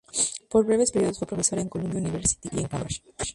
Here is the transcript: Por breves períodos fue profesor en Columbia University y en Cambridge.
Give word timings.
Por 0.49 0.65
breves 0.65 0.89
períodos 0.91 1.19
fue 1.19 1.27
profesor 1.27 1.59
en 1.59 1.69
Columbia 1.69 1.99
University 1.99 2.49
y 2.53 2.61
en 2.61 2.67
Cambridge. 2.67 3.03